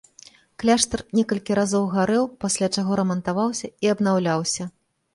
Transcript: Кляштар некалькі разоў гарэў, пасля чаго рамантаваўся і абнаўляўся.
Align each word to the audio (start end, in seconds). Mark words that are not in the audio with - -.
Кляштар 0.63 1.03
некалькі 1.17 1.57
разоў 1.61 1.85
гарэў, 1.95 2.23
пасля 2.47 2.73
чаго 2.79 2.91
рамантаваўся 3.03 3.73
і 3.87 3.97
абнаўляўся. 3.97 4.63